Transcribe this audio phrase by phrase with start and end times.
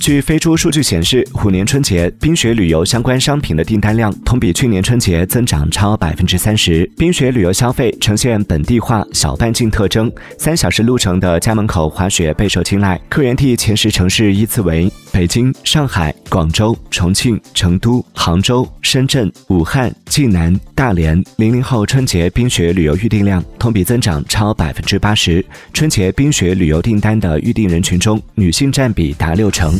[0.00, 6.88] 据飞猪数据显示，虎年春节冰雪旅游相关商品的订单量同比去年春节增长超百分之三十。
[6.96, 12.98] 冰雪旅游消费呈现本地化、小半径特征，三小时路程的家门口滑雪备受青睐。
[13.08, 21.22] 客源地前十城市依次为北京、上海、广州、重庆、成都、杭州、深圳、武汉、济南、大连。
[21.36, 25.44] 零零后春节冰雪旅游预订量同比增长超百分之八十。
[25.72, 29.78] 春节冰雪旅游订单的预订人群中，女性占比达六成。